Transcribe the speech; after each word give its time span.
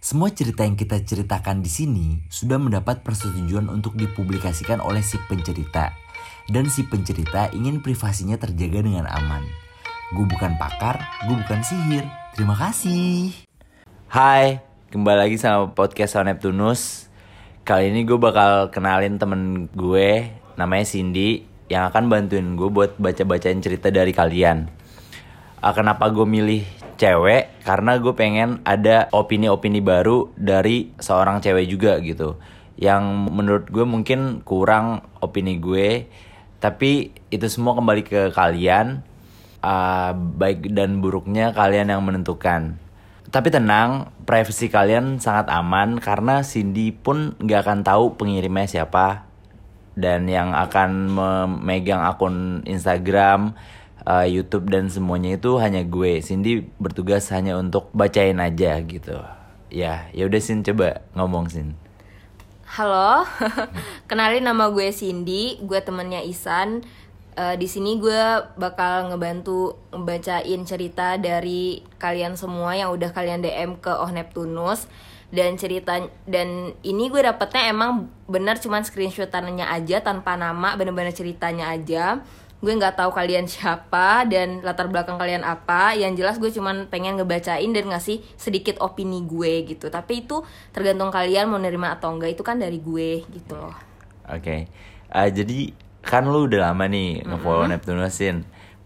Semua 0.00 0.32
cerita 0.32 0.64
yang 0.64 0.80
kita 0.80 0.96
ceritakan 1.04 1.60
di 1.60 1.68
sini 1.68 2.24
sudah 2.32 2.56
mendapat 2.56 3.04
persetujuan 3.04 3.68
untuk 3.68 4.00
dipublikasikan 4.00 4.80
oleh 4.80 5.04
si 5.04 5.20
pencerita. 5.28 5.92
Dan 6.48 6.72
si 6.72 6.88
pencerita 6.88 7.52
ingin 7.52 7.84
privasinya 7.84 8.40
terjaga 8.40 8.80
dengan 8.80 9.04
aman. 9.04 9.44
Gue 10.16 10.24
bukan 10.24 10.56
pakar, 10.56 11.04
gue 11.28 11.36
bukan 11.36 11.60
sihir. 11.60 12.08
Terima 12.32 12.56
kasih. 12.56 13.36
Hai, 14.08 14.64
kembali 14.88 15.28
lagi 15.28 15.36
sama 15.36 15.68
podcast 15.76 16.16
Sound 16.16 16.32
Neptunus. 16.32 17.12
Kali 17.68 17.92
ini 17.92 18.08
gue 18.08 18.16
bakal 18.16 18.72
kenalin 18.72 19.20
temen 19.20 19.68
gue, 19.76 20.32
namanya 20.56 20.88
Cindy, 20.88 21.44
yang 21.68 21.92
akan 21.92 22.08
bantuin 22.08 22.56
gue 22.56 22.72
buat 22.72 22.96
baca-bacain 22.96 23.60
cerita 23.60 23.92
dari 23.92 24.16
kalian. 24.16 24.64
Ah, 25.60 25.76
kenapa 25.76 26.08
gue 26.08 26.24
milih 26.24 26.79
cewek? 27.00 27.64
Karena 27.64 27.96
gue 27.96 28.12
pengen 28.12 28.60
ada 28.68 29.08
opini-opini 29.16 29.80
baru 29.80 30.28
dari 30.36 30.92
seorang 31.00 31.40
cewek 31.40 31.64
juga 31.64 31.96
gitu. 32.04 32.36
Yang 32.76 33.02
menurut 33.32 33.64
gue 33.72 33.84
mungkin 33.88 34.44
kurang 34.44 35.08
opini 35.24 35.56
gue, 35.56 36.04
tapi 36.60 37.16
itu 37.32 37.46
semua 37.48 37.72
kembali 37.72 38.04
ke 38.04 38.20
kalian. 38.36 39.00
Ah, 39.64 40.12
baik 40.12 40.72
dan 40.72 41.00
buruknya 41.00 41.56
kalian 41.56 41.92
yang 41.92 42.04
menentukan. 42.04 42.76
Tapi 43.30 43.48
tenang, 43.48 44.10
privasi 44.26 44.66
kalian 44.68 45.20
sangat 45.22 45.48
aman 45.48 46.00
karena 46.02 46.42
Cindy 46.42 46.90
pun 46.90 47.38
nggak 47.38 47.60
akan 47.62 47.80
tahu 47.86 48.04
pengirimnya 48.18 48.66
siapa 48.66 49.30
dan 49.94 50.26
yang 50.26 50.56
akan 50.56 50.90
memegang 51.12 52.02
akun 52.02 52.64
Instagram, 52.66 53.54
uh, 54.06 54.26
YouTube 54.26 54.70
dan 54.70 54.88
semuanya 54.88 55.36
itu 55.36 55.56
hanya 55.58 55.84
gue. 55.84 56.20
Cindy 56.24 56.68
bertugas 56.80 57.28
hanya 57.34 57.56
untuk 57.58 57.92
bacain 57.92 58.38
aja 58.40 58.80
gitu. 58.84 59.20
Ya, 59.70 60.10
ya 60.10 60.26
udah 60.26 60.40
Sin 60.42 60.64
coba 60.64 61.04
ngomong 61.14 61.50
Sin. 61.52 61.78
Halo, 62.70 63.26
kenalin 64.10 64.46
nama 64.46 64.70
gue 64.70 64.94
Cindy, 64.94 65.58
gue 65.58 65.80
temennya 65.82 66.22
Isan. 66.22 66.86
Uh, 67.38 67.54
di 67.54 67.70
sini 67.70 67.98
gue 67.98 68.22
bakal 68.58 69.10
ngebantu 69.10 69.78
ngebacain 69.94 70.60
cerita 70.66 71.14
dari 71.14 71.80
kalian 72.02 72.34
semua 72.34 72.74
yang 72.74 72.90
udah 72.90 73.14
kalian 73.14 73.40
DM 73.40 73.78
ke 73.78 73.90
Oh 73.90 74.10
Neptunus 74.10 74.90
dan 75.30 75.54
cerita 75.54 76.10
dan 76.26 76.74
ini 76.82 77.06
gue 77.06 77.22
dapetnya 77.22 77.70
emang 77.70 78.10
bener 78.26 78.58
cuman 78.58 78.82
screenshotannya 78.82 79.62
aja 79.62 80.02
tanpa 80.02 80.34
nama 80.34 80.74
bener-bener 80.74 81.14
ceritanya 81.14 81.70
aja 81.70 82.18
gue 82.60 82.72
nggak 82.76 83.00
tahu 83.00 83.10
kalian 83.16 83.48
siapa 83.48 84.28
dan 84.28 84.60
latar 84.60 84.86
belakang 84.92 85.16
kalian 85.16 85.42
apa. 85.42 85.96
Yang 85.96 86.12
jelas 86.20 86.36
gue 86.36 86.52
cuman 86.52 86.86
pengen 86.92 87.16
ngebacain 87.16 87.72
dan 87.72 87.88
ngasih 87.88 88.20
sedikit 88.36 88.76
opini 88.84 89.24
gue 89.24 89.64
gitu. 89.64 89.88
Tapi 89.88 90.28
itu 90.28 90.44
tergantung 90.70 91.08
kalian 91.08 91.48
mau 91.48 91.60
nerima 91.60 91.96
atau 91.96 92.12
enggak 92.12 92.36
itu 92.36 92.42
kan 92.44 92.60
dari 92.60 92.78
gue 92.78 93.24
gitu 93.24 93.56
loh. 93.56 93.74
Oke. 94.28 94.40
Okay. 94.44 94.60
uh, 95.16 95.28
jadi 95.28 95.72
kan 96.00 96.24
lu 96.28 96.48
udah 96.48 96.72
lama 96.72 96.88
nih 96.88 97.24
ngefollow 97.24 97.64
mm 97.64 97.76
-hmm. 97.76 97.80
Neptunusin 97.80 98.36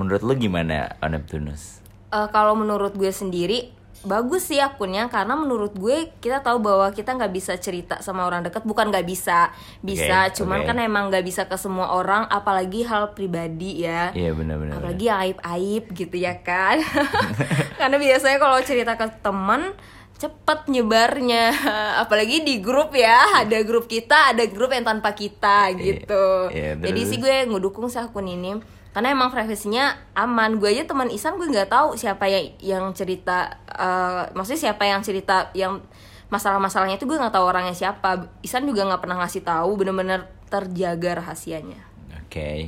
menurut 0.00 0.22
lu 0.24 0.32
gimana 0.36 0.96
Neptunus? 1.04 1.84
Uh, 2.12 2.28
kalau 2.28 2.56
menurut 2.56 2.92
gue 2.96 3.08
sendiri 3.08 3.72
bagus 4.02 4.50
sih 4.50 4.58
akunnya 4.58 5.06
karena 5.06 5.38
menurut 5.38 5.78
gue 5.78 6.10
kita 6.18 6.42
tahu 6.42 6.58
bahwa 6.58 6.90
kita 6.90 7.14
nggak 7.14 7.32
bisa 7.32 7.54
cerita 7.54 8.02
sama 8.02 8.26
orang 8.26 8.42
dekat 8.42 8.66
bukan 8.66 8.90
nggak 8.90 9.06
bisa 9.06 9.54
bisa 9.78 10.26
okay, 10.26 10.42
cuman 10.42 10.66
okay. 10.66 10.74
kan 10.74 10.76
emang 10.82 11.04
nggak 11.06 11.22
bisa 11.22 11.46
ke 11.46 11.54
semua 11.54 11.94
orang 11.94 12.26
apalagi 12.26 12.82
hal 12.82 13.14
pribadi 13.14 13.86
ya. 13.86 14.10
Iya 14.10 14.30
yeah, 14.30 14.32
benar-benar 14.34 14.82
apalagi 14.82 15.06
aib 15.06 15.38
aib 15.38 15.84
gitu 15.94 16.16
ya 16.18 16.34
kan. 16.42 16.82
Karena 17.80 17.96
biasanya 17.98 18.38
kalau 18.42 18.58
cerita 18.66 18.98
ke 18.98 19.06
teman 19.22 19.70
cepet 20.18 20.70
nyebarnya. 20.70 21.50
Apalagi 22.06 22.46
di 22.46 22.62
grup 22.62 22.94
ya 22.94 23.42
ada 23.42 23.58
grup 23.66 23.90
kita 23.90 24.30
ada 24.30 24.46
grup 24.46 24.70
yang 24.70 24.86
tanpa 24.86 25.14
kita 25.18 25.74
iya, 25.74 25.78
gitu. 25.82 26.26
yeah, 26.54 26.74
yeah, 26.74 26.82
jadi 26.82 27.00
sih 27.06 27.18
gue 27.18 27.50
ngedukung 27.50 27.90
sih 27.90 27.98
akun 27.98 28.30
ini 28.30 28.81
karena 28.92 29.08
emang 29.12 29.32
privasinya 29.32 29.96
aman. 30.12 30.60
Gue 30.60 30.76
aja 30.76 30.84
teman 30.84 31.08
Isan 31.08 31.40
gue 31.40 31.48
nggak 31.48 31.72
tahu 31.72 31.96
siapa 31.96 32.28
yang 32.28 32.44
yang 32.60 32.84
cerita 32.92 33.56
uh, 33.72 34.28
maksudnya 34.36 34.70
siapa 34.70 34.84
yang 34.84 35.00
cerita 35.00 35.48
yang 35.56 35.80
masalah-masalahnya 36.28 36.96
itu 36.96 37.08
gue 37.08 37.16
nggak 37.16 37.32
tahu 37.32 37.44
orangnya 37.48 37.72
siapa. 37.72 38.28
Isan 38.44 38.68
juga 38.68 38.84
nggak 38.84 39.00
pernah 39.00 39.20
ngasih 39.24 39.42
tahu 39.44 39.80
bener-bener 39.80 40.28
terjaga 40.52 41.24
rahasianya. 41.24 41.80
Oke. 42.20 42.28
Okay. 42.28 42.58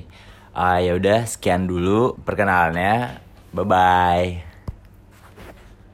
uh, 0.57 0.81
ya 0.81 0.97
udah 0.97 1.29
sekian 1.29 1.69
dulu 1.69 2.17
perkenalannya. 2.25 3.21
Bye 3.55 3.65
bye 3.69 4.53